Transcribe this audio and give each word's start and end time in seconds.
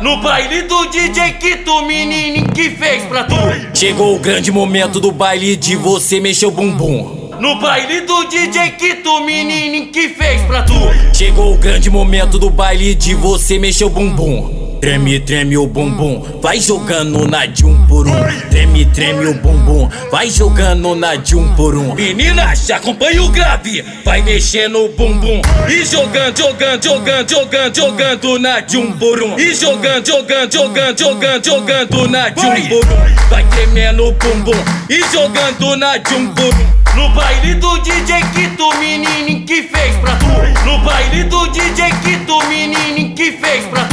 No 0.00 0.20
baile 0.20 0.62
do 0.62 0.86
DJ 0.86 1.32
tu 1.64 1.82
menino 1.82 2.48
que 2.52 2.70
fez 2.70 3.02
pra 3.06 3.24
tu? 3.24 3.34
Chegou 3.74 4.14
o 4.14 4.18
grande 4.20 4.52
momento 4.52 5.00
do 5.00 5.10
baile 5.10 5.56
de 5.56 5.74
você 5.74 6.20
mexer 6.20 6.46
o 6.46 6.52
bumbum. 6.52 7.30
No 7.40 7.58
baile 7.58 8.02
do 8.02 8.24
DJ 8.26 8.76
tu 9.02 9.20
menino 9.24 9.90
que 9.90 10.10
fez 10.10 10.40
pra 10.42 10.62
tu? 10.62 10.74
Chegou 11.12 11.52
o 11.52 11.58
grande 11.58 11.90
momento 11.90 12.38
do 12.38 12.48
baile 12.48 12.94
de 12.94 13.12
você 13.16 13.58
mexer 13.58 13.86
o 13.86 13.90
bumbum 13.90 14.67
Treme, 14.80 15.18
treme 15.18 15.58
o 15.58 15.66
bumbum, 15.66 16.22
vai 16.40 16.60
jogando 16.60 17.26
na 17.26 17.46
de 17.46 17.66
um 17.66 17.84
por 17.86 18.06
um. 18.06 18.14
Treme, 18.48 18.84
treme 18.86 19.26
o 19.26 19.34
bumbum, 19.34 19.88
vai 20.10 20.30
jogando 20.30 20.94
na 20.94 21.16
de 21.16 21.34
um 21.34 21.52
por 21.54 21.76
um. 21.76 21.94
Menina, 21.94 22.54
já 22.54 22.76
acompanha 22.76 23.22
o 23.24 23.28
grave, 23.28 23.84
vai 24.04 24.22
mexendo 24.22 24.84
o 24.84 24.88
bumbum. 24.90 25.42
E 25.68 25.84
jogando, 25.84 26.38
jogando, 26.38 26.84
jogando, 26.84 27.28
jogando, 27.28 27.76
jogando 27.76 28.38
na 28.38 28.60
de 28.60 28.76
um 28.76 28.92
por 28.92 29.20
um. 29.20 29.36
E 29.36 29.52
jogando, 29.52 30.06
jogando, 30.06 30.52
jogando, 30.52 30.98
jogando, 30.98 31.44
jogando 31.44 32.08
na 32.08 32.28
de 32.28 32.46
um 32.46 32.68
por 32.68 32.84
um. 32.84 33.28
Vai 33.28 33.44
tremendo 33.48 34.06
o 34.06 34.12
bumbum 34.12 34.64
e 34.88 35.00
jogando 35.12 35.76
na 35.76 35.96
de 35.96 36.14
um 36.14 36.32
por 36.34 36.54
um. 36.54 36.78
No 36.94 37.08
baile 37.10 37.54
do 37.54 37.78
DJ 37.78 38.20
tu 38.56 38.76
menino 38.78 39.46
que 39.46 39.62
fez 39.62 39.94
pra 39.96 40.16
tu 40.16 40.26
No 40.64 40.78
baile 40.80 41.22
do 41.24 41.46
DJ 41.48 41.92
tu 42.26 42.42
menino 42.48 43.14
que 43.14 43.32
fez 43.32 43.64
pra 43.66 43.84
tu 43.84 43.87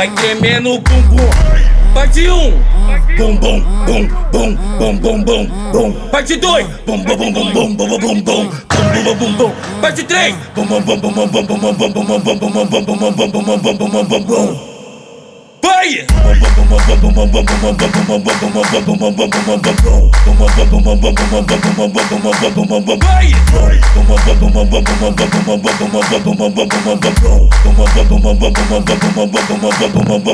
vai 0.00 0.08
tremendo 0.14 0.72
o 0.72 0.78
bumbum 0.78 1.28
Parte 1.92 2.26
1 2.26 2.32
um. 2.32 2.52
Bum 3.18 3.36
bum 3.36 3.60
bum 3.84 4.08
bum 4.32 4.56
bum 4.78 4.98
bum 4.98 5.24
bum 5.24 5.46
bum 5.72 5.92
Parte 6.10 6.36
2 6.36 6.64
Bum 6.86 7.04
bum 7.04 7.18
bum 7.18 7.32
bum 7.34 7.52
bum 7.52 7.76
bum 7.76 7.98
bum 7.98 7.98
bum 7.98 8.22
bum 8.24 9.04
bum 9.04 9.18
bum 9.18 9.36
bum 9.36 9.52
Parte 9.82 10.02
3 10.02 10.34
Bum 10.54 10.66
bum 10.68 10.84
bum 10.84 11.00
bum 11.00 11.14
bum 11.14 11.30
bum 11.30 11.46
bum 11.50 11.76
bum 11.76 11.76
bum 11.76 11.92
bum 11.92 12.14
bum 12.16 12.38
bum 12.38 12.86
bum 12.86 12.86
bum 12.86 13.44
bum 13.44 13.76
bum 13.76 13.90
bum 13.92 14.08
bum 14.08 14.24
bum 14.24 14.69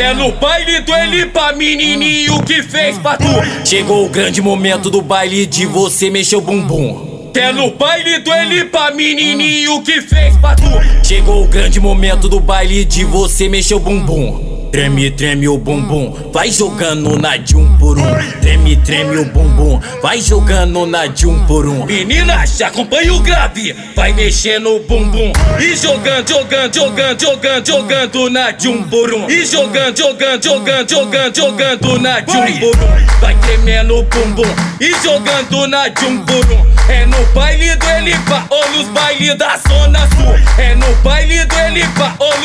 É 0.00 0.14
no 0.14 0.30
baile 0.30 0.80
do 0.82 0.94
ele 0.94 1.26
pra 1.26 1.52
menininho 1.52 2.40
que 2.44 2.62
fez 2.62 2.96
pra 2.98 3.16
tu? 3.16 3.24
Chegou 3.64 4.06
o 4.06 4.08
grande 4.08 4.40
momento 4.40 4.88
do 4.88 5.02
baile 5.02 5.44
de 5.44 5.66
você 5.66 6.08
mexer 6.08 6.36
o 6.36 6.40
bumbum. 6.40 7.32
É 7.34 7.52
no 7.52 7.72
baile 7.72 8.20
do 8.20 8.32
ele 8.32 8.64
pra 8.66 8.92
menininho 8.92 9.82
que 9.82 10.00
fez 10.00 10.36
pra 10.36 10.54
tu? 10.54 10.62
Chegou 11.02 11.42
o 11.42 11.48
grande 11.48 11.80
momento 11.80 12.28
do 12.28 12.38
baile 12.38 12.84
de 12.84 13.04
você 13.04 13.48
mexer 13.48 13.74
o 13.74 13.80
bumbum 13.80 14.57
Treme, 14.70 15.10
treme 15.10 15.48
o 15.48 15.56
bumbum, 15.56 16.14
vai 16.32 16.50
jogando 16.50 17.18
na 17.18 17.38
de 17.38 17.56
um 17.56 17.76
por 17.78 17.98
um. 17.98 18.04
Treme, 18.40 18.76
treme 18.76 19.16
o 19.16 19.24
bumbum, 19.24 19.80
vai 20.02 20.20
jogando 20.20 20.84
na 20.84 21.06
de 21.06 21.26
um 21.26 21.46
por 21.46 21.66
um. 21.66 21.86
Menina, 21.86 22.44
já 22.46 22.68
acompanha 22.68 23.14
o 23.14 23.20
grave, 23.20 23.74
vai 23.96 24.12
mexendo 24.12 24.76
o 24.76 24.80
bumbum. 24.80 25.32
E 25.58 25.74
jogando, 25.74 26.28
jogando, 26.28 26.74
jogando, 26.74 27.20
jogando, 27.20 27.66
jogando 27.66 28.30
na 28.30 28.50
de 28.50 28.68
um 28.68 28.82
por 28.84 29.14
um. 29.14 29.28
E 29.28 29.46
jogando, 29.46 29.96
jogando, 29.96 30.44
jogando, 30.44 30.88
jogando, 30.90 31.36
jogando 31.36 31.98
na 31.98 32.20
de 32.20 32.36
um 32.36 32.58
por 32.58 32.76
um. 32.76 33.20
Vai 33.20 33.34
tremendo 33.36 33.96
o 33.96 34.02
bumbum 34.02 34.54
e 34.80 34.92
jogando 35.02 35.66
na 35.66 35.88
de 35.88 36.04
um 36.04 36.24
por 36.24 36.44
um. 36.52 36.68
É 36.88 37.06
no 37.06 37.22
baile 37.34 37.74
do 37.76 37.86
Elipa 37.86 38.46
ou 38.50 38.70
nos 38.70 38.88
bailes 38.88 39.34
da 39.36 39.56
Zona 39.56 40.00
Sul. 40.16 40.34
É 40.58 40.74
no 40.74 40.94
baile 40.96 41.44
do 41.44 41.58
Elipa 41.58 42.14
ou 42.18 42.27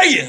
Segue! 0.00 0.24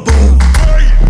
Boom. 0.04 1.07